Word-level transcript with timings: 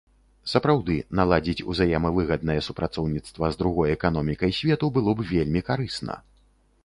Сапраўды, 0.51 0.93
наладзіць 1.19 1.65
узаемавыгаднае 1.73 2.55
супрацоўніцтва 2.69 3.45
з 3.55 3.61
другой 3.61 3.87
эканомікай 3.97 4.51
свету 4.61 4.85
было 4.95 5.11
б 5.19 5.27
вельмі 5.35 5.61
карысна. 5.69 6.15